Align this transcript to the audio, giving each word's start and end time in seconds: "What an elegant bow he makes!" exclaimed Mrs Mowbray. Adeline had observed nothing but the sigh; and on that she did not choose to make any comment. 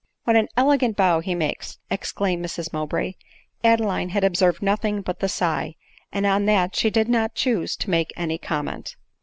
"What 0.23 0.35
an 0.35 0.47
elegant 0.57 0.97
bow 0.97 1.19
he 1.19 1.35
makes!" 1.35 1.77
exclaimed 1.91 2.43
Mrs 2.43 2.73
Mowbray. 2.73 3.13
Adeline 3.63 4.09
had 4.09 4.23
observed 4.23 4.63
nothing 4.63 5.01
but 5.03 5.19
the 5.19 5.29
sigh; 5.29 5.75
and 6.11 6.25
on 6.25 6.45
that 6.45 6.75
she 6.75 6.89
did 6.89 7.07
not 7.07 7.35
choose 7.35 7.75
to 7.75 7.89
make 7.91 8.11
any 8.17 8.39
comment. 8.39 8.95